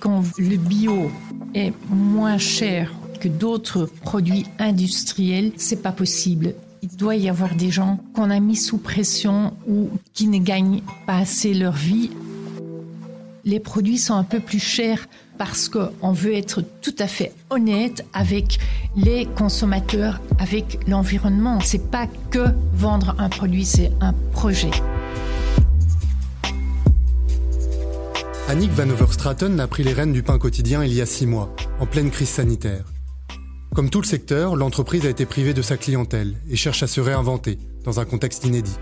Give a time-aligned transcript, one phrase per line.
[0.00, 1.10] Quand le bio
[1.54, 6.54] est moins cher que d'autres produits industriels, c'est pas possible.
[6.82, 10.82] Il doit y avoir des gens qu'on a mis sous pression ou qui ne gagnent
[11.06, 12.10] pas assez leur vie.
[13.44, 18.04] Les produits sont un peu plus chers parce qu'on veut être tout à fait honnête
[18.12, 18.58] avec
[18.96, 21.58] les consommateurs, avec l'environnement.
[21.60, 24.70] C'est pas que vendre un produit, c'est un projet.
[28.48, 31.54] Annick Van Overstraten a pris les rênes du pain quotidien il y a six mois,
[31.80, 32.86] en pleine crise sanitaire.
[33.74, 37.02] Comme tout le secteur, l'entreprise a été privée de sa clientèle et cherche à se
[37.02, 38.78] réinventer dans un contexte inédit.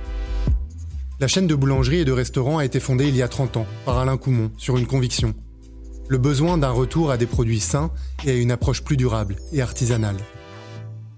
[1.19, 3.67] La chaîne de boulangerie et de restaurants a été fondée il y a 30 ans
[3.85, 5.35] par Alain Coumont sur une conviction.
[6.09, 7.91] Le besoin d'un retour à des produits sains
[8.25, 10.19] et à une approche plus durable et artisanale.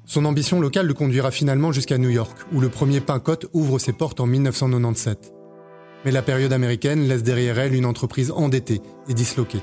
[0.07, 3.79] Son ambition locale le conduira finalement jusqu'à New York, où le premier pain cote ouvre
[3.79, 5.35] ses portes en 1997.
[6.09, 8.81] Mais la période américaine laisse derrière elle une entreprise endettée
[9.11, 9.61] et disloquée.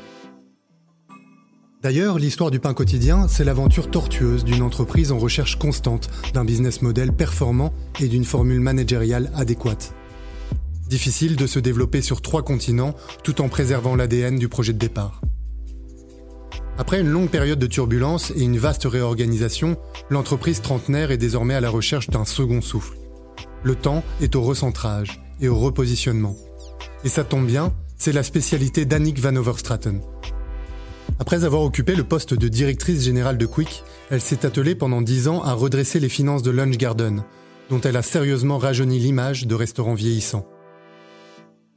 [1.81, 6.83] D'ailleurs, l'histoire du pain quotidien, c'est l'aventure tortueuse d'une entreprise en recherche constante d'un business
[6.83, 9.95] model performant et d'une formule managériale adéquate.
[10.87, 15.21] Difficile de se développer sur trois continents tout en préservant l'ADN du projet de départ.
[16.77, 19.77] Après une longue période de turbulence et une vaste réorganisation,
[20.11, 22.97] l'entreprise trentenaire est désormais à la recherche d'un second souffle.
[23.63, 26.35] Le temps est au recentrage et au repositionnement.
[27.03, 30.01] Et ça tombe bien, c'est la spécialité d'Annick Van Overstraten,
[31.17, 35.29] après avoir occupé le poste de directrice générale de Quick, elle s'est attelée pendant dix
[35.29, 37.23] ans à redresser les finances de Lunch Garden,
[37.69, 40.45] dont elle a sérieusement rajeuni l'image de restaurants vieillissants.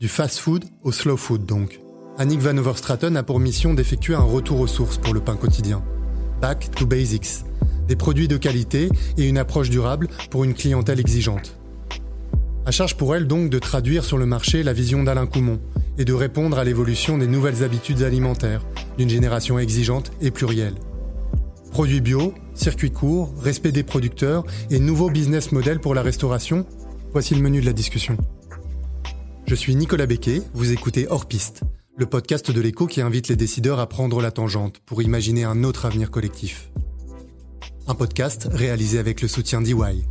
[0.01, 1.81] Du fast-food au slow food donc.
[2.19, 5.85] Annick Van Overstraten a pour mission d'effectuer un retour aux sources pour le pain quotidien.
[6.41, 7.45] Back to basics.
[7.87, 11.58] Des produits de qualité et une approche durable pour une clientèle exigeante.
[12.69, 15.59] À charge pour elle donc de traduire sur le marché la vision d'Alain Coumont
[15.97, 18.63] et de répondre à l'évolution des nouvelles habitudes alimentaires
[18.99, 20.75] d'une génération exigeante et plurielle.
[21.71, 26.67] Produits bio, circuits courts, respect des producteurs et nouveaux business models pour la restauration,
[27.13, 28.19] voici le menu de la discussion.
[29.47, 31.63] Je suis Nicolas Becquet, vous écoutez Hors Piste,
[31.97, 35.65] le podcast de l'écho qui invite les décideurs à prendre la tangente pour imaginer un
[35.65, 36.71] autre avenir collectif.
[37.87, 40.05] Un podcast réalisé avec le soutien d'EY.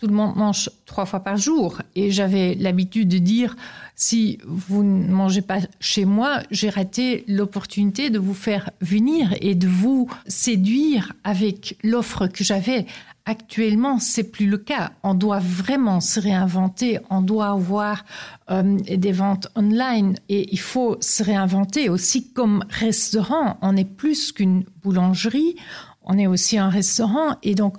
[0.00, 1.82] Tout le monde mange trois fois par jour.
[1.94, 3.54] Et j'avais l'habitude de dire,
[3.96, 9.54] si vous ne mangez pas chez moi, j'ai raté l'opportunité de vous faire venir et
[9.54, 12.86] de vous séduire avec l'offre que j'avais.
[13.26, 14.92] Actuellement, c'est plus le cas.
[15.02, 16.98] On doit vraiment se réinventer.
[17.10, 18.06] On doit avoir
[18.50, 23.58] euh, des ventes online et il faut se réinventer aussi comme restaurant.
[23.60, 25.56] On est plus qu'une boulangerie.
[26.04, 27.76] On est aussi un restaurant et donc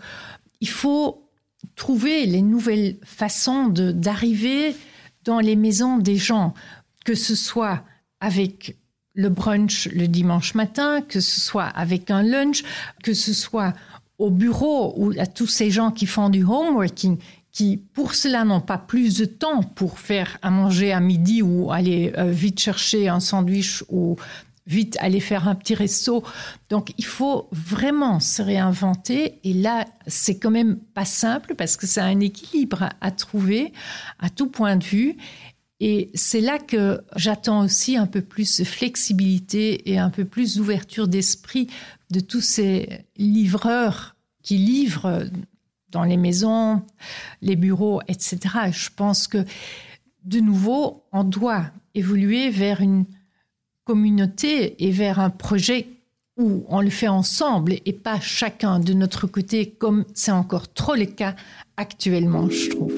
[0.62, 1.21] il faut
[1.76, 4.76] trouver les nouvelles façons d'arriver
[5.24, 6.54] dans les maisons des gens,
[7.06, 7.84] que ce soit
[8.20, 8.78] avec
[9.14, 12.64] le brunch le dimanche matin, que ce soit avec un lunch,
[13.04, 13.74] que ce soit
[14.18, 17.18] au bureau ou à tous ces gens qui font du homeworking,
[17.52, 21.72] qui pour cela n'ont pas plus de temps pour faire à manger à midi ou
[21.72, 24.16] aller euh, vite chercher un sandwich ou
[24.68, 26.24] vite aller faire un petit resto.
[26.70, 31.88] Donc il faut vraiment se réinventer et là c'est quand même pas simple parce que
[31.88, 33.74] c'est un équilibre à trouver
[34.20, 35.18] à tout point de vue
[35.80, 40.58] et c'est là que j'attends aussi un peu plus de flexibilité et un peu plus
[40.58, 41.68] d'ouverture d'esprit
[42.12, 45.24] de tous ces livreurs qui livrent
[45.90, 46.84] dans les maisons,
[47.42, 48.38] les bureaux, etc.
[48.72, 49.44] Je pense que
[50.24, 53.06] de nouveau, on doit évoluer vers une
[53.92, 55.86] communauté et vers un projet
[56.38, 60.96] où on le fait ensemble et pas chacun de notre côté comme c'est encore trop
[60.96, 61.36] le cas
[61.76, 62.94] actuellement, je trouve.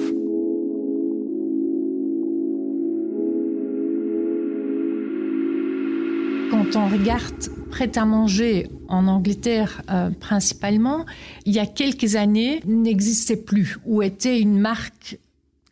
[6.52, 11.06] Quand on regarde prêt à manger en Angleterre euh, principalement,
[11.44, 15.18] il y a quelques années, n'existait plus ou était une marque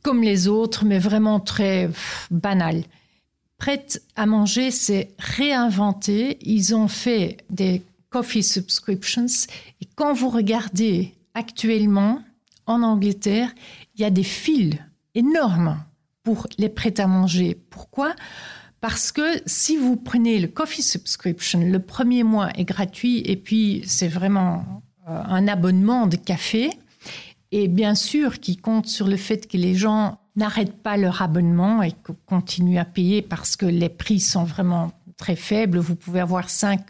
[0.03, 1.91] comme les autres, mais vraiment très
[2.33, 2.83] banale
[3.63, 6.37] prête à manger s'est réinventé.
[6.41, 9.27] Ils ont fait des coffee subscriptions.
[9.81, 12.25] Et quand vous regardez actuellement
[12.67, 13.55] en Angleterre,
[13.95, 15.79] il y a des files énormes
[16.25, 17.57] pour les prêts à manger.
[17.71, 18.17] Pourquoi?
[18.81, 23.85] Parce que si vous prenez le coffee subscription, le premier mois est gratuit et puis
[23.87, 26.69] c'est vraiment euh, un abonnement de café.
[27.53, 31.83] Et bien sûr, qui compte sur le fait que les gens n'arrêtent pas leur abonnement
[31.83, 31.93] et
[32.27, 35.79] continuent à payer parce que les prix sont vraiment très faibles.
[35.79, 36.81] Vous pouvez avoir cinq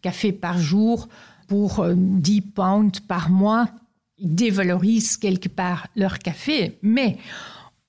[0.00, 1.08] cafés par jour
[1.48, 3.68] pour 10 euh, pounds par mois,
[4.16, 6.78] ils dévalorisent quelque part leur café.
[6.82, 7.18] Mais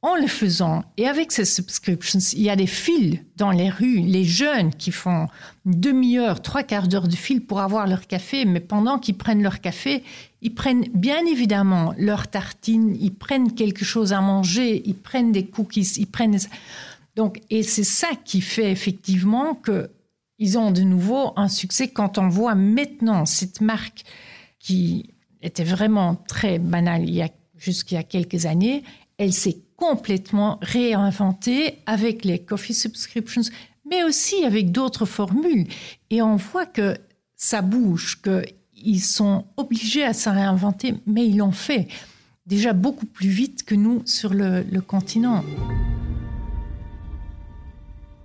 [0.03, 0.83] en le faisant.
[0.97, 4.91] Et avec ces subscriptions, il y a des fils dans les rues, les jeunes qui
[4.91, 5.27] font
[5.65, 9.41] une demi-heure, trois quarts d'heure de fil pour avoir leur café, mais pendant qu'ils prennent
[9.41, 10.03] leur café,
[10.41, 15.45] ils prennent bien évidemment leur tartine, ils prennent quelque chose à manger, ils prennent des
[15.45, 16.37] cookies, ils prennent
[17.15, 19.89] donc et c'est ça qui fait effectivement que
[20.37, 24.03] ils ont de nouveau un succès quand on voit maintenant cette marque
[24.59, 25.11] qui
[25.41, 28.83] était vraiment très banale il jusqu'il y a quelques années,
[29.17, 33.43] elle s'est complètement réinventée avec les coffee subscriptions,
[33.89, 35.67] mais aussi avec d'autres formules.
[36.09, 36.97] Et on voit que
[37.35, 41.87] ça bouge, qu'ils sont obligés à se réinventer, mais ils l'ont fait
[42.45, 45.43] déjà beaucoup plus vite que nous sur le, continent.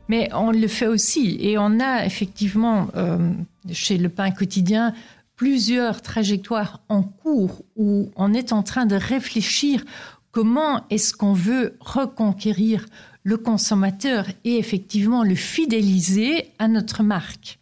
[0.09, 3.33] Mais on le fait aussi, et on a effectivement euh,
[3.71, 4.95] chez Le Pain Quotidien
[5.37, 9.85] plusieurs trajectoires en cours où on est en train de réfléchir
[10.31, 12.87] comment est-ce qu'on veut reconquérir
[13.23, 17.59] le consommateur et effectivement le fidéliser à notre marque?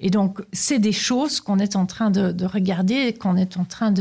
[0.00, 3.92] Et donc, c'est des choses qu'on est en train de, regarder, qu'on est en train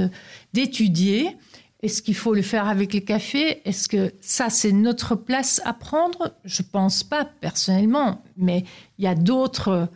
[0.54, 1.36] d'étudier.
[1.81, 5.74] Est-ce qu'il faut le faire avec le café Est-ce que ça, c'est notre place à
[5.74, 6.36] prendre?
[6.44, 8.63] Je pense pas personnellement, mais
[8.98, 9.89] il y a d'autres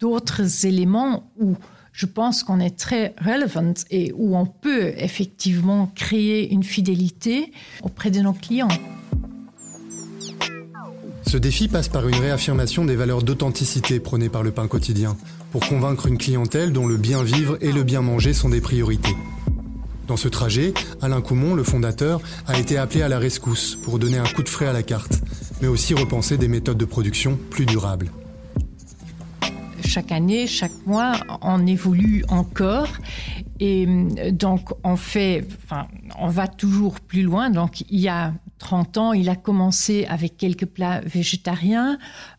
[0.00, 1.56] d'autres éléments où
[1.94, 7.52] je pense qu'on est très relevant et où on peut effectivement créer une fidélité
[7.82, 8.68] auprès de nos clients.
[11.26, 15.16] Ce défi passe par une réaffirmation des valeurs d'authenticité prônées par le pain quotidien,
[15.52, 19.14] pour convaincre une clientèle dont le bien vivre et le bien manger sont des priorités.
[20.08, 24.18] Dans ce trajet, Alain Coumont, le fondateur, a été appelé à la rescousse pour donner
[24.18, 25.20] un coup de frais à la carte,
[25.62, 28.10] mais aussi repenser des méthodes de production plus durables
[29.86, 32.88] chaque année, chaque mois, on évolue encore.
[33.60, 35.86] Et euh, donc, on fait, enfin,
[36.18, 37.50] on va toujours plus loin.
[37.50, 41.98] Donc, il y a 30 ans, il a commencé avec quelques plats végétariens.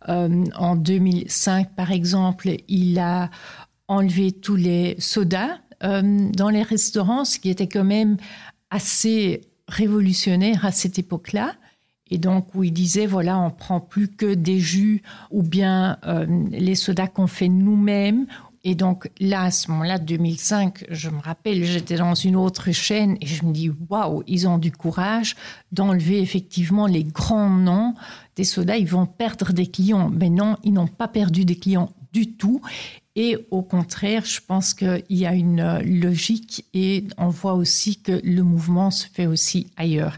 [0.09, 3.29] Euh, en 2005, par exemple, il a
[3.87, 8.17] enlevé tous les sodas euh, dans les restaurants, ce qui était quand même
[8.69, 11.53] assez révolutionnaire à cette époque-là
[12.09, 16.25] et donc où il disait voilà on prend plus que des jus ou bien euh,
[16.51, 18.25] les sodas qu'on fait nous-mêmes
[18.67, 23.15] et donc là, à ce moment-là, 2005, je me rappelle, j'étais dans une autre chaîne
[23.21, 25.35] et je me dis, waouh, ils ont du courage
[25.71, 27.93] d'enlever effectivement les grands noms
[28.35, 30.09] des sodas, ils vont perdre des clients.
[30.09, 32.59] Mais non, ils n'ont pas perdu des clients du tout.
[33.15, 38.19] Et au contraire, je pense qu'il y a une logique et on voit aussi que
[38.23, 40.17] le mouvement se fait aussi ailleurs.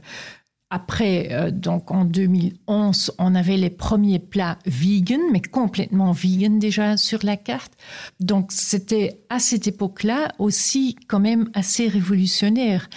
[0.70, 6.98] Après, euh, donc en 2011, on avait les premiers plats vegan, mais complètement vegan déjà
[6.98, 7.72] sur la carte.
[8.20, 12.90] Donc c'était à cette époque-là aussi quand même assez révolutionnaire.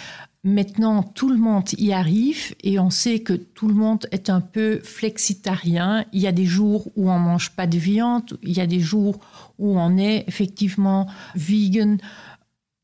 [0.43, 4.41] Maintenant, tout le monde y arrive et on sait que tout le monde est un
[4.41, 6.03] peu flexitarien.
[6.13, 8.79] Il y a des jours où on mange pas de viande, il y a des
[8.79, 9.19] jours
[9.59, 11.99] où on est effectivement vegan.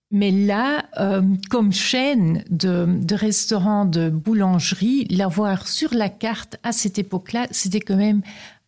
[0.10, 6.98] Mais là, euh, comme chaîne de, restaurants, de boulangerie, l'avoir sur la carte à cette
[6.98, 8.22] époque-là, c'était quand même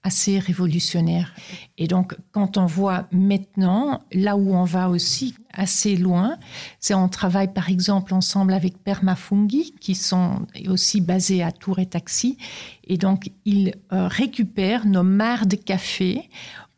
[0.03, 1.33] assez révolutionnaire.
[1.77, 6.37] Et donc, quand on voit maintenant, là où on va aussi assez loin,
[6.79, 11.85] c'est on travaille par exemple ensemble avec Permafungi, qui sont aussi basés à Tours et
[11.85, 12.37] Taxi.
[12.85, 16.29] Et donc, ils euh, récupèrent nos mares de café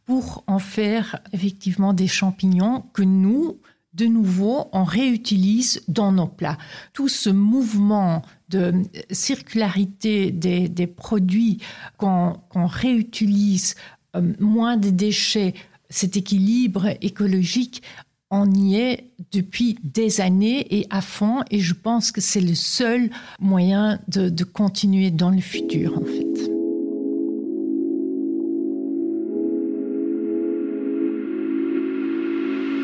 [0.06, 3.58] pour en faire effectivement des champignons que nous,
[3.94, 6.58] de nouveau, on réutilise dans nos plats.
[6.94, 8.74] Tout ce mouvement de
[9.12, 11.60] circularité des, produits
[11.98, 13.76] qu'on réutilise,
[14.16, 15.54] euh, moins de déchets,
[15.90, 17.84] cet équilibre écologique,
[18.30, 22.56] on y est depuis des années et à fond, et je pense que c'est le
[22.56, 26.61] seul moyen de, de continuer dans le futur, en fait.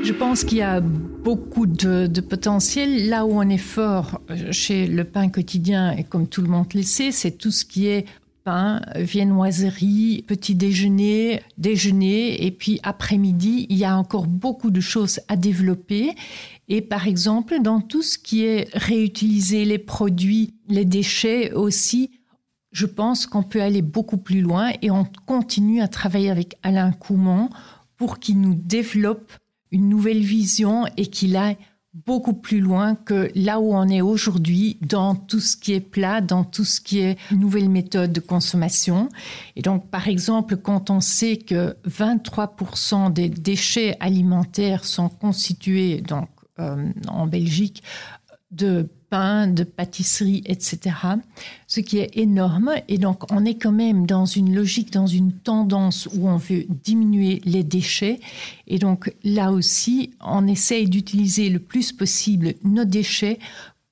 [0.08, 3.10] Je pense qu'il y a beaucoup de, potentiel.
[3.10, 6.74] Là où on est fort euh, chez le pain quotidien, et comme tout le monde
[6.74, 8.06] le sait, c'est tout ce qui est
[8.46, 15.20] pain, viennoiserie, petit déjeuner, déjeuner, et puis après-midi, il y a encore beaucoup de choses
[15.28, 16.14] à développer.
[16.70, 22.12] Et par exemple, dans tout ce qui est réutiliser les produits, les déchets aussi,
[22.72, 26.94] je pense qu'on peut aller beaucoup plus loin et on continue à travailler avec Alain
[26.94, 27.50] Coumont
[27.98, 29.34] pour qu'il nous développe
[29.72, 31.58] une nouvelle vision et qu'il aille
[32.06, 36.22] beaucoup plus loin que là où on est aujourd'hui dans tout ce qui est plat,
[36.22, 39.10] dans tout ce qui est nouvelles méthodes de consommation.
[39.56, 46.30] Et donc, par exemple, quand on sait que 23% des déchets alimentaires sont constitués donc,
[46.60, 47.84] euh, en Belgique
[48.52, 50.96] de pain, de pâtisserie, etc.
[51.68, 52.72] Ce qui est énorme.
[52.88, 56.66] Et donc, on est quand même dans une logique, dans une tendance où on veut
[56.84, 58.20] diminuer les déchets.
[58.68, 63.40] Et donc, là aussi, on essaye d'utiliser le plus possible nos déchets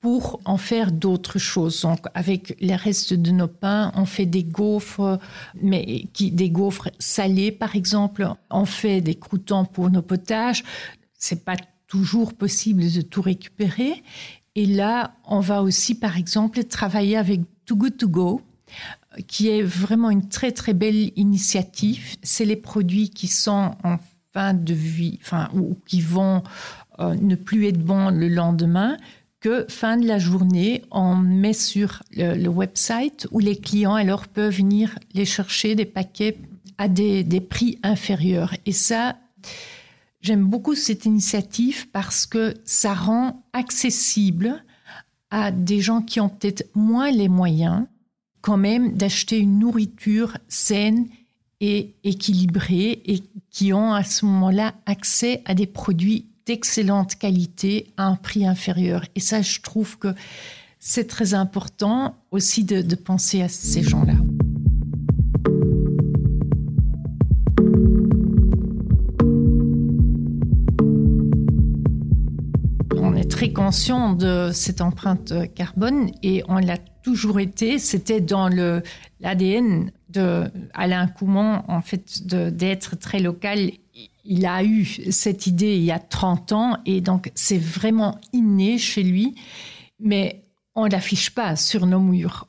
[0.00, 1.80] pour en faire d'autres choses.
[1.82, 5.18] Donc, avec les restes de nos pains, on fait des gaufres,
[5.60, 8.28] mais qui, des gaufres salées, par exemple.
[8.50, 10.62] On fait des croûtons pour nos potages.
[11.18, 11.56] C'est pas
[11.88, 14.02] toujours possible de tout récupérer.
[14.56, 18.40] Et là, on va aussi, par exemple, travailler avec Too Good To Go,
[19.28, 22.16] qui est vraiment une très très belle initiative.
[22.22, 23.98] C'est les produits qui sont en
[24.32, 26.42] fin de vie, enfin, ou qui vont
[27.00, 28.96] euh, ne plus être bons le lendemain,
[29.40, 34.54] que fin de la journée, on met sur le, website où les clients alors peuvent
[34.54, 36.38] venir les chercher des paquets
[36.78, 38.54] à des, des prix inférieurs.
[38.64, 39.16] Et ça,
[40.26, 44.64] J'aime beaucoup cette initiative parce que ça rend accessible
[45.30, 47.86] à des gens qui ont peut-être moins les moyens
[48.40, 51.06] quand même d'acheter une nourriture saine
[51.60, 58.06] et équilibrée et qui ont à ce moment-là accès à des produits d'excellente qualité à
[58.08, 59.04] un prix inférieur.
[59.14, 60.12] Et ça, je trouve que
[60.80, 64.16] c'est très important aussi de, de penser à ces gens-là.
[73.36, 77.78] Très conscient de cette empreinte carbone et on l'a toujours été.
[77.78, 78.82] C'était dans le
[79.20, 83.72] l'ADN de Alain Couman, en fait, d'être très local.
[84.24, 88.78] Il a eu cette idée il y a 30 ans et donc c'est vraiment inné
[88.78, 89.34] chez lui.
[90.00, 90.42] Mais
[90.76, 92.46] on l'affiche pas sur nos murs.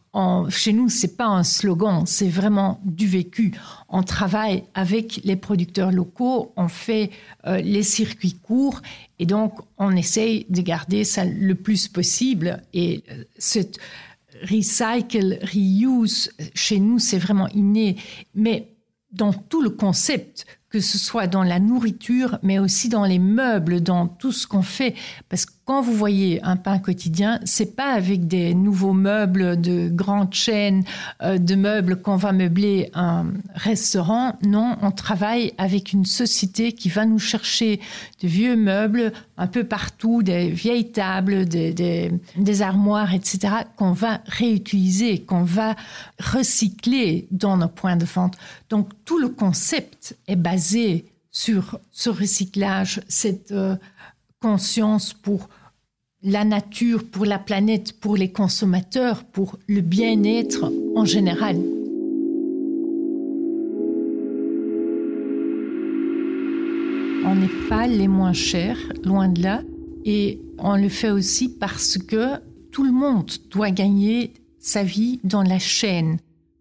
[0.50, 3.54] chez nous, c'est pas un slogan, c'est vraiment du vécu.
[3.88, 7.10] On travaille avec les producteurs locaux, on fait
[7.46, 8.82] euh, les circuits courts
[9.18, 12.62] et donc on essaye de garder ça le plus possible.
[12.74, 13.80] Et euh, cette
[14.44, 17.96] recycle, reuse, chez nous, c'est vraiment inné.
[18.36, 18.68] Mais
[19.14, 23.82] dans tout le concept, que ce soit dans la nourriture, mais aussi dans les meubles,
[23.82, 24.96] dans tout ce qu'on fait.
[25.30, 29.90] Parce que quand vous voyez un pain quotidien, c'est pas avec des nouveaux meubles de
[29.90, 30.86] grandes chaînes
[31.22, 34.38] euh, de meubles qu'on va meubler un restaurant.
[34.44, 37.82] Non, on travaille avec une société qui va nous chercher
[38.22, 44.22] de vieux meubles un peu partout, des vieilles tables, des, des, armoires, etc., qu'on va
[44.26, 45.76] réutiliser, qu'on va
[46.18, 48.38] recycler dans nos points de vente.
[48.70, 53.76] Donc tout le concept est basé sur ce recyclage, cette euh,
[54.40, 55.50] conscience pour
[56.24, 61.58] la nature, pour la planète, pour les consommateurs, pour le bien-être en général.
[67.26, 69.62] On n'est pas les moins chers, loin de là,
[70.06, 72.38] et on le fait aussi parce que
[72.72, 76.18] tout le monde doit gagner sa vie dans la chaîne.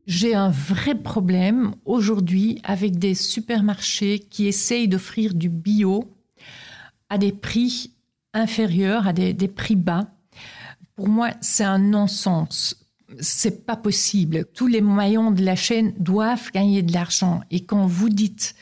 [0.07, 6.05] J'ai un vrai problème aujourd'hui avec des supermarchés qui essayent d'offrir du bio
[7.09, 7.96] à des prix
[8.37, 10.07] inférieurs, à des, prix bas.
[10.95, 12.77] Pour moi, c'est un non-sens.
[13.21, 14.47] C'est pas possible.
[14.55, 17.41] Tous les maillons de la chaîne doivent gagner de l'argent.
[17.51, 18.55] Et quand vous dites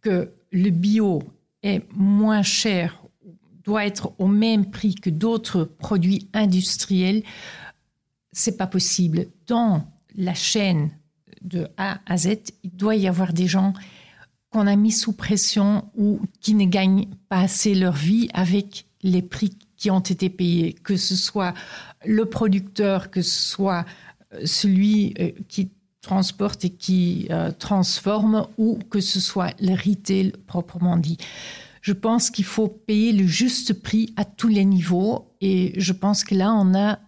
[0.00, 1.22] que le bio
[1.62, 3.02] est moins cher,
[3.64, 7.22] doit être au même prix que d'autres produits industriels,
[8.32, 9.26] c'est pas possible.
[9.46, 10.90] Dans la chaîne
[11.42, 13.72] de A à Z, il doit y avoir des gens
[14.50, 19.22] qu'on a mis sous pression ou qui ne gagnent pas assez leur vie avec les
[19.22, 21.54] prix qui ont été payés, que ce soit
[22.04, 23.84] le producteur, que ce soit
[24.32, 25.70] euh, celui euh, qui
[26.00, 31.18] transporte et qui euh, transforme, ou que ce soit le retail proprement dit.
[31.80, 36.24] Je pense qu'il faut payer le juste prix à tous les niveaux et je pense
[36.24, 36.98] que là, on a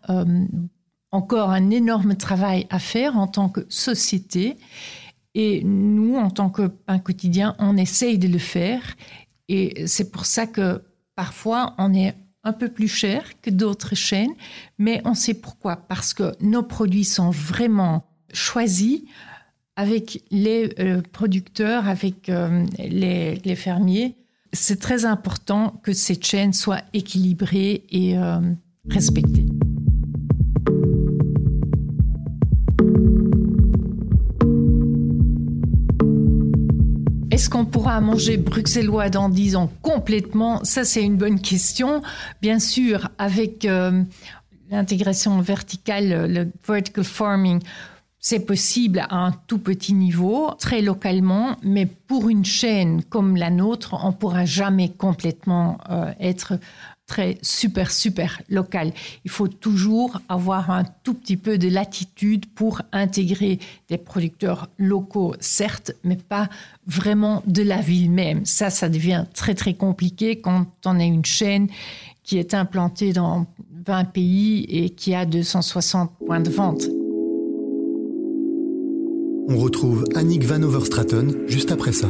[1.13, 4.59] encore un énorme travail à faire en tant que société
[5.35, 8.83] et nous, en tant que pain quotidien, on essaye de le faire.
[9.49, 10.83] Et c'est pour ça que
[11.17, 14.35] parfois, on est un peu plus cher que d'autres chaînes,
[14.79, 15.77] mais on sait pourquoi.
[15.77, 19.03] Parce que nos produits sont vraiment choisis
[19.75, 24.17] avec les euh, producteurs, avec euh, les, fermiers.
[24.53, 28.41] C'est très important que cette chaîne soit équilibrée et euh,
[28.89, 29.46] respectée.
[37.47, 40.65] Est-ce qu'on pourra manger bruxellois dans 10 ans complètement?
[40.65, 42.03] Ça, c'est une bonne question.
[42.43, 44.03] Bien sûr, avec euh,
[44.69, 47.61] l'intégration verticale, le vertical farming,
[48.19, 53.51] c'est possible à un tout petit niveau, très localement, mais pour une chaîne comme la
[53.51, 56.55] nôtre, on ne pourra jamais complètement euh, être
[57.07, 58.93] très super, super local.
[59.25, 63.59] Il faut toujours avoir un tout petit peu de latitude pour intégrer
[63.89, 66.49] des producteurs locaux, certes, mais pas
[66.87, 68.45] vraiment de la ville même.
[68.45, 71.69] Ça, ça devient très, très compliqué quand on a une chaîne
[72.23, 73.47] qui est implantée dans
[73.87, 76.89] 20 pays et qui a 260 points de vente.
[79.49, 82.09] On retrouve Annick Van Overstraten juste après ça.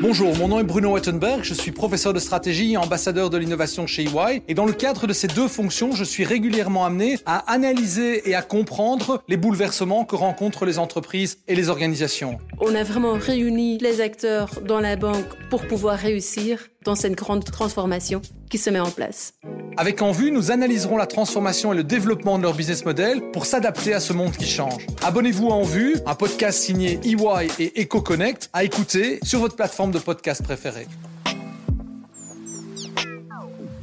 [0.00, 3.88] Bonjour, mon nom est Bruno Wettenberg, je suis professeur de stratégie et ambassadeur de l'innovation
[3.88, 4.42] chez EY.
[4.46, 8.36] Et dans le cadre de ces deux fonctions, je suis régulièrement amené à analyser et
[8.36, 12.38] à comprendre les bouleversements que rencontrent les entreprises et les organisations.
[12.60, 17.44] On a vraiment réuni les acteurs dans la banque pour pouvoir réussir dans cette grande
[17.44, 19.34] transformation qui se met en place.
[19.76, 23.46] Avec En Vue, nous analyserons la transformation et le développement de leur business model pour
[23.46, 24.86] s'adapter à ce monde qui change.
[25.04, 29.92] Abonnez-vous à En Vue, un podcast signé EY et EcoConnect à écouter sur votre plateforme
[29.92, 30.86] de podcast préférée.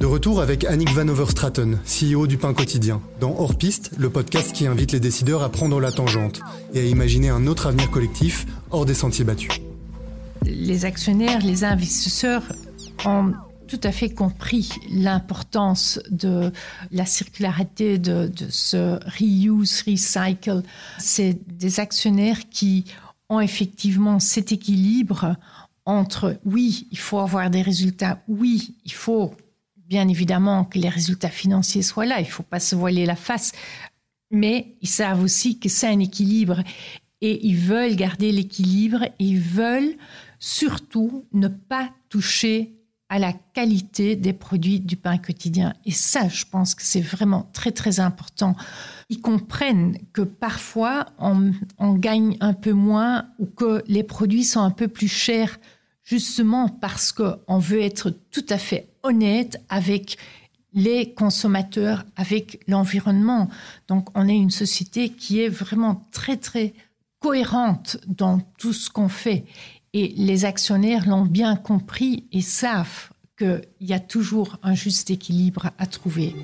[0.00, 4.52] De retour avec Annick Van Overstraten, CEO du Pain Quotidien, dans Hors Piste, le podcast
[4.52, 6.42] qui invite les décideurs à prendre la tangente
[6.74, 9.50] et à imaginer un autre avenir collectif hors des sentiers battus.
[10.44, 12.42] Les actionnaires, les investisseurs
[13.04, 13.32] ont
[13.66, 16.52] tout à fait compris l'importance de
[16.92, 20.62] la circularité, de, ce reuse, recycle.
[20.98, 22.84] C'est des actionnaires qui
[23.28, 25.36] ont effectivement cet équilibre
[25.84, 29.34] entre oui, il faut avoir des résultats, oui, il faut
[29.76, 33.14] bien évidemment que les résultats financiers soient là, il ne faut pas se voiler la
[33.14, 33.52] face,
[34.32, 36.62] mais ils savent aussi que c'est un équilibre
[37.20, 39.94] et ils veulent garder l'équilibre et ils veulent
[40.40, 42.75] surtout ne pas toucher
[43.08, 45.74] à la qualité des produits du pain quotidien.
[45.84, 48.56] Et ça, je pense que c'est vraiment très, très important.
[49.08, 51.52] Ils comprennent que parfois, on,
[51.94, 55.58] gagne un peu moins ou que les produits sont un peu plus chers,
[56.02, 60.18] justement parce qu'on veut être tout à fait honnête avec
[60.72, 63.48] les consommateurs, avec l'environnement.
[63.88, 66.74] Donc, on est une société qui est vraiment très, très
[67.20, 69.44] cohérente dans tout ce qu'on fait.
[69.98, 75.70] Et les actionnaires l'ont bien compris et savent qu'il y a toujours un juste équilibre
[75.78, 76.36] à trouver.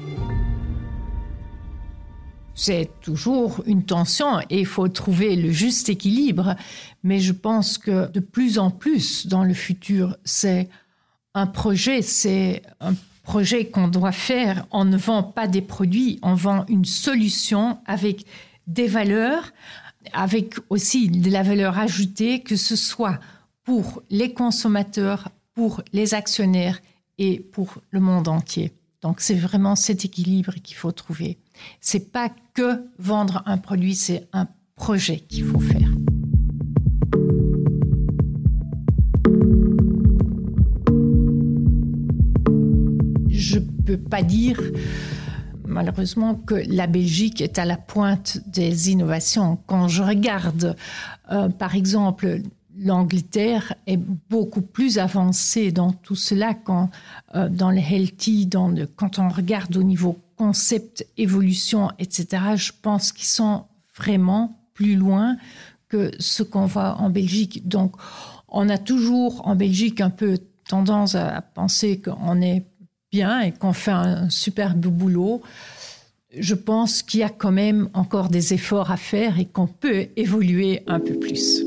[2.54, 6.56] C'est toujours une tension et il faut trouver le juste équilibre,
[7.02, 10.70] mais je pense que de plus en plus dans le futur, c'est
[11.34, 14.64] un projet, c'est un projet qu'on doit faire.
[14.70, 18.24] On ne vend pas des produits, on vend une solution avec
[18.66, 19.52] des valeurs,
[20.14, 23.20] avec aussi de la valeur ajoutée, que ce soit
[23.64, 26.80] pour les consommateurs, pour les actionnaires
[27.18, 28.72] et pour le monde entier.
[29.02, 31.38] Donc c'est vraiment cet équilibre qu'il faut trouver.
[31.80, 34.46] C'est pas que vendre un produit, c'est un
[34.76, 35.90] projet qu'il faut faire.
[43.28, 44.60] Je peux pas dire
[45.66, 49.58] malheureusement que la Belgique est à la pointe des innovations.
[49.66, 50.76] Quand je regarde,
[51.30, 52.42] euh, par exemple,
[52.84, 56.90] l'Angleterre est beaucoup plus avancée dans tout cela quand,
[57.34, 58.48] euh, dans le healthy,
[58.96, 62.42] quand on regarde au niveau concept, évolution, etc.
[62.56, 63.64] Je pense qu'ils sont
[63.96, 65.36] vraiment plus loin
[65.88, 67.68] que ce qu'on voit en Belgique.
[67.68, 67.94] Donc,
[68.48, 72.64] on a toujours en Belgique un peu tendance à penser qu'on est
[73.10, 75.42] bien et qu'on fait un superbe boulot.
[76.36, 80.08] Je pense qu'il y a quand même encore des efforts à faire et qu'on peut
[80.16, 81.62] évoluer un peu plus.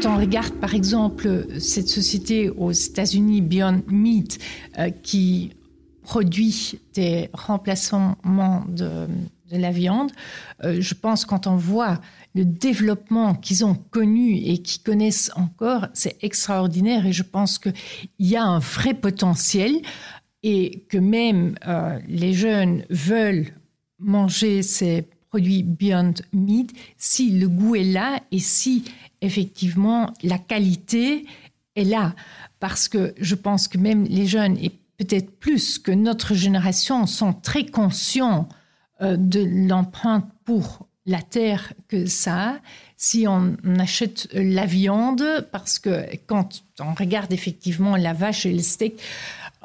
[0.00, 4.38] Quand on regarde par exemple cette société aux États-Unis, Beyond Meat,
[4.78, 5.52] euh, qui
[6.02, 8.16] produit des remplacements
[8.68, 9.06] de,
[9.50, 10.12] la viande,
[10.64, 12.00] euh, je pense quand on voit
[12.34, 17.74] le développement qu'ils ont connu et qu'ils connaissent encore, c'est extraordinaire et je pense qu'il
[18.20, 19.72] y a un vrai potentiel
[20.42, 23.48] et que même euh, les jeunes veulent
[23.98, 28.84] manger ces produits Beyond Meat si le goût est là et si
[29.20, 31.24] effectivement la qualité
[31.76, 32.14] est là.
[32.58, 37.32] Parce que je pense que même les jeunes, et peut-être plus que notre génération, sont
[37.32, 38.48] très conscients
[39.00, 42.56] euh, de l'empreinte pour la terre que ça a.
[42.96, 48.60] Si on achète la viande, parce que quand on regarde effectivement la vache et le
[48.60, 49.00] steak,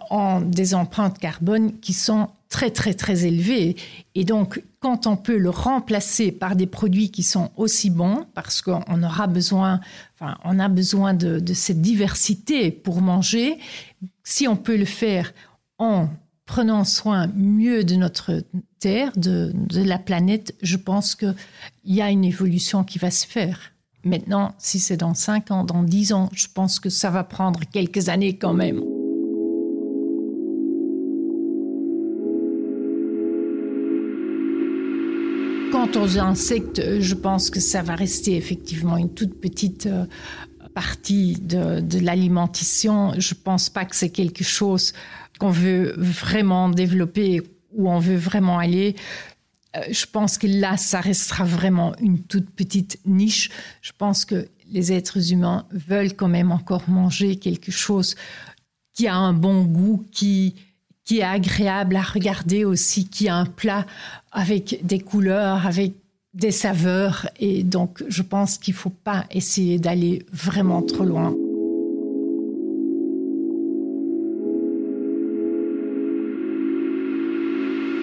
[0.10, 3.76] ont des empreintes carbone qui sont très très très élevé.
[4.16, 8.62] Et donc, quand on peut le remplacer par des produits qui sont aussi bons, parce
[8.62, 9.82] qu'on aura besoin,
[10.14, 13.58] enfin, on a besoin de, cette diversité pour manger,
[14.24, 15.34] si on peut le faire
[15.80, 16.08] en
[16.46, 18.46] prenant soin mieux de notre
[18.80, 21.36] Terre, de, de la planète, je pense qu'il
[21.84, 23.74] y a une évolution qui va se faire.
[24.06, 27.60] Maintenant, si c'est dans 5 ans, dans 10 ans, je pense que ça va prendre
[27.70, 28.82] quelques années quand même.
[35.96, 40.06] Insectes, je pense que ça va rester effectivement une toute petite euh,
[40.74, 43.14] partie de, de l'alimentation.
[43.18, 44.92] Je pense pas que c'est quelque chose
[45.40, 47.42] qu'on veut vraiment développer
[47.74, 48.96] ou on veut vraiment aller.
[49.76, 53.50] Euh, je pense que là, ça restera vraiment une toute petite niche.
[53.82, 58.16] Je pense que les êtres humains veulent quand même encore manger quelque chose
[58.94, 60.56] qui a un bon goût, qui,
[61.06, 63.86] qui est agréable à regarder aussi, qui a un plat
[64.36, 65.94] avec des couleurs, avec
[66.36, 67.28] des saveurs.
[67.40, 71.34] Et donc, je pense qu'il ne faut pas essayer d'aller vraiment trop loin.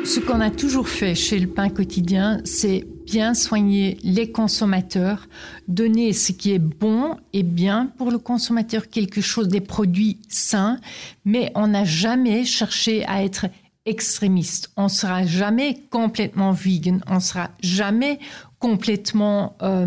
[0.05, 5.29] Ce qu'on a toujours fait chez le pain quotidien, c'est bien soigner les consommateurs,
[5.69, 10.79] donner ce qui est bon et bien pour le consommateur, quelque chose des produits sains,
[11.25, 13.47] mais on n'a jamais cherché à être
[13.87, 14.71] extrémiste.
[14.77, 18.19] On sera jamais complètement vegan, on sera jamais
[18.59, 19.87] complètement euh,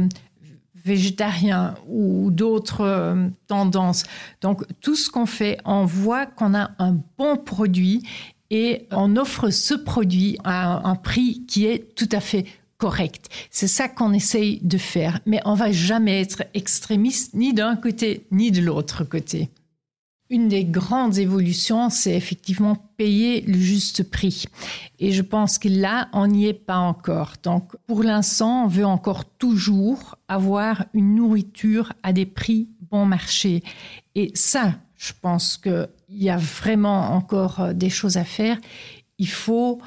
[0.83, 4.03] végétarien ou d'autres euh, tendances.
[4.41, 8.03] Donc tout ce qu'on fait, on voit qu'on a un bon produit
[8.51, 12.45] et on offre ce produit à un prix qui est tout à fait
[12.77, 13.29] correct.
[13.49, 18.27] C'est ça qu'on essaye de faire, mais on va jamais être extrémiste ni d'un côté
[18.31, 19.49] ni de l'autre côté.
[20.31, 24.45] Une des grandes évolutions, c'est effectivement payer le juste prix.
[24.97, 27.33] Et je pense que là, on n'y est pas encore.
[27.43, 33.61] Donc, pour l'instant, on veut encore toujours avoir une nourriture à des prix bon marché.
[34.15, 38.57] Et ça, je pense qu'il y a vraiment encore euh, des choses à faire.
[39.19, 39.79] Il faut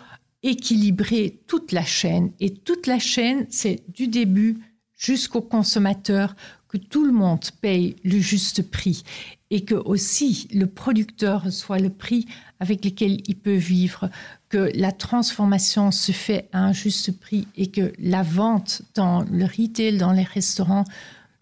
[0.42, 2.30] équilibrer toute la chaîne.
[2.38, 4.60] Et toute la chaîne, c'est du début
[4.96, 6.34] jusqu'au consommateur,
[6.68, 9.02] que tout le monde paye le juste prix
[9.50, 12.26] et que aussi le producteur soit le prix
[12.60, 14.10] avec lequel il peut vivre,
[14.48, 19.44] que la transformation se fait à un juste prix et que la vente dans le
[19.44, 20.84] retail, dans les restaurants,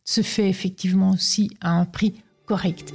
[0.05, 2.14] se fait effectivement aussi à un prix
[2.45, 2.95] correct.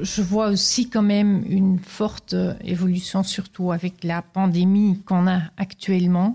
[0.00, 6.34] Je vois aussi quand même une forte évolution, surtout avec la pandémie qu'on a actuellement,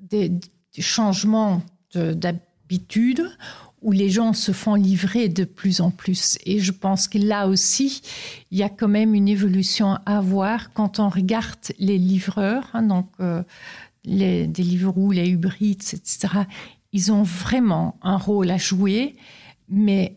[0.00, 0.32] des,
[0.78, 1.60] changements
[1.94, 3.28] d'habitude
[3.82, 6.38] où les gens se font livrer de plus en plus.
[6.44, 8.02] Et je pense que là aussi,
[8.50, 12.82] il y a quand même une évolution à voir quand on regarde les livreurs, hein,
[12.82, 13.42] donc euh,
[14.04, 16.28] les Deliveroo, les Uber Eats, etc.
[16.92, 19.16] Ils ont vraiment un rôle à jouer,
[19.68, 20.16] mais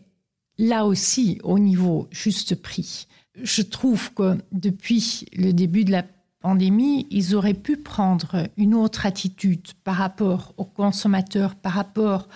[0.58, 3.06] là aussi, au niveau juste prix.
[3.40, 6.04] Je trouve que depuis le début de la
[6.40, 12.28] pandémie, ils auraient pu prendre une autre attitude par rapport aux consommateurs, par rapport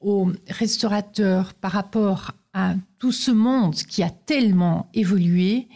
[0.00, 5.68] aux restaurateurs, par rapport à tout ce monde qui a tellement évolué.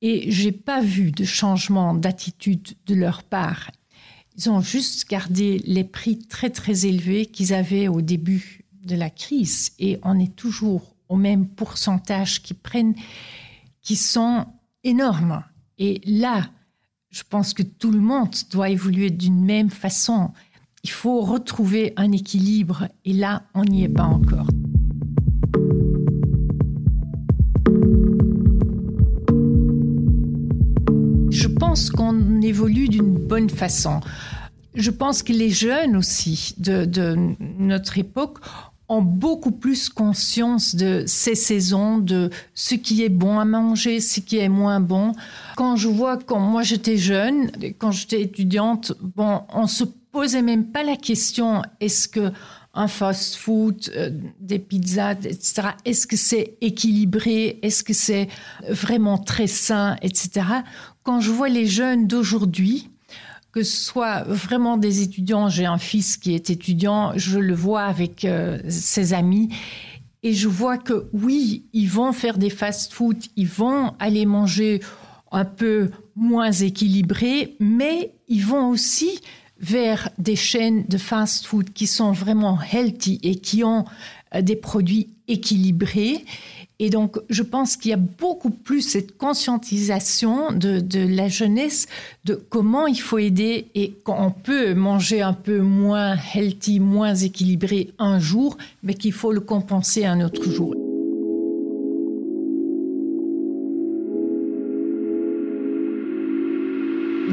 [0.00, 3.70] Et j'ai pas vu de changement d'attitude de leur part.
[4.36, 9.10] Ils ont juste gardé les prix très très élevés qu'ils avaient au début de la
[9.10, 12.94] crise et on est toujours au même pourcentage qui prennent,
[13.82, 14.46] qui sont
[14.84, 15.42] énormes.
[15.78, 16.48] Et là,
[17.10, 20.32] je pense que tout le monde doit évoluer d'une même façon.
[20.88, 24.46] Il faut retrouver un équilibre et là, on n'y est pas encore.
[31.30, 34.00] Je pense qu'on évolue d'une bonne façon.
[34.74, 37.14] Je pense que les jeunes aussi de,
[37.58, 38.38] notre époque
[38.88, 44.20] ont beaucoup plus conscience de ces saisons, de ce qui est bon à manger, ce
[44.20, 45.12] qui est moins bon.
[45.54, 50.66] Quand je vois quand moi j'étais jeune, quand j'étais étudiante, bon, on se posait même
[50.66, 52.32] pas la question est-ce que
[52.74, 55.70] un fast-food, euh, des pizzas, etc.
[55.84, 58.28] Est-ce que c'est équilibré Est-ce que c'est
[58.68, 60.46] vraiment très sain, etc.
[61.02, 62.90] Quand je vois les jeunes d'aujourd'hui,
[63.50, 67.82] que ce soit vraiment des étudiants, j'ai un fils qui est étudiant, je le vois
[67.82, 69.48] avec euh, ses amis,
[70.22, 74.80] et je vois que oui, ils vont faire des fast-food, ils vont aller manger
[75.32, 79.20] un peu moins équilibré, mais ils vont aussi
[79.60, 83.84] vers des chaînes de fast-food qui sont vraiment healthy et qui ont
[84.34, 86.24] euh, des produits équilibrés.
[86.80, 91.86] Et donc, je pense qu'il y a beaucoup plus cette conscientisation de, de, la jeunesse
[92.24, 97.90] de comment il faut aider et qu'on peut manger un peu moins healthy, moins équilibré
[97.98, 100.72] un jour, mais qu'il faut le compenser un autre jour.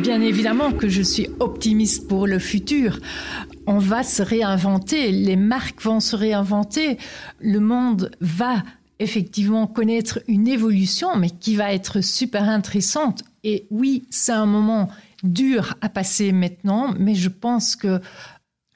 [0.06, 3.00] Bien évidemment que je suis optimiste pour le futur.
[3.66, 7.00] On va se réinventer, les marques vont se réinventer,
[7.40, 8.62] le monde va
[9.00, 13.24] effectivement connaître une évolution, mais qui va être super intéressante.
[13.44, 14.92] Et oui, c'est un moment
[15.24, 18.00] dur à passer maintenant, mais je pense que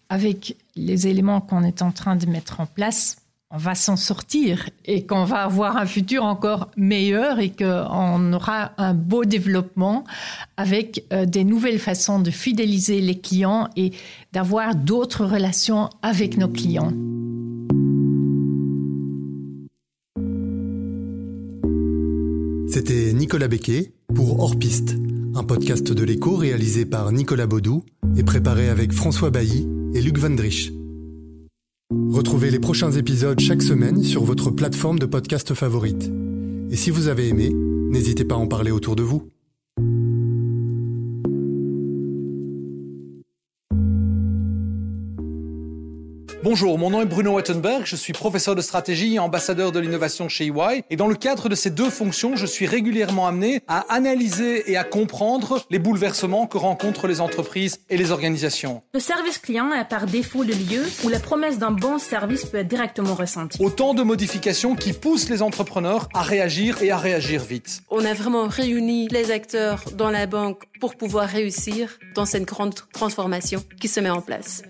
[0.09, 3.17] avec les éléments qu'on est en train de mettre en place,
[3.51, 8.73] on va s'en sortir et qu'on va avoir un futur encore meilleur et qu'on aura
[8.77, 10.03] un beau développement
[10.55, 13.91] avec euh, des nouvelles façons de fidéliser les clients et
[14.33, 16.93] d'avoir d'autres relations avec nos clients.
[22.71, 24.95] C'était Nicolas Becquet pour Hors Piste,
[25.33, 27.83] un podcast de l'écho réalisé par Nicolas Baudou
[28.15, 30.71] et préparé avec François Bailly et Luc Van Drich.
[31.91, 36.11] Retrouvez les prochains épisodes chaque semaine sur votre plateforme de podcast favorite.
[36.69, 39.31] Et si vous avez aimé, n'hésitez pas à en parler autour de vous.
[46.49, 50.29] Bonjour, mon nom est Bruno Wettenberg, je suis professeur de stratégie et ambassadeur de l'innovation
[50.29, 50.83] chez EY.
[50.89, 54.75] Et dans le cadre de ces deux fonctions, je suis régulièrement amené à analyser et
[54.75, 58.81] à comprendre les bouleversements que rencontrent les entreprises et les organisations.
[58.95, 62.57] Le service client est par défaut le lieu où la promesse d'un bon service peut
[62.57, 63.61] être directement ressentie.
[63.61, 67.83] Autant de modifications qui poussent les entrepreneurs à réagir et à réagir vite.
[67.91, 72.73] On a vraiment réuni les acteurs dans la banque pour pouvoir réussir dans cette grande
[72.91, 74.63] transformation qui se met en place.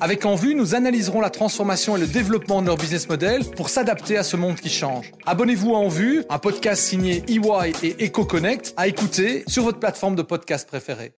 [0.00, 3.70] Avec En Vue, nous analyserons la transformation et le développement de leur business model pour
[3.70, 5.12] s'adapter à ce monde qui change.
[5.24, 10.14] Abonnez-vous à En Vue, un podcast signé EY et EcoConnect à écouter sur votre plateforme
[10.14, 11.12] de podcast préférée.